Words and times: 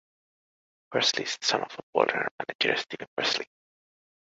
Pressley 0.89 1.25
is 1.25 1.37
the 1.37 1.45
son 1.45 1.61
of 1.61 1.71
footballer 1.71 2.21
and 2.39 2.47
manager 2.63 2.75
Steven 2.81 3.07
Pressley. 3.15 3.45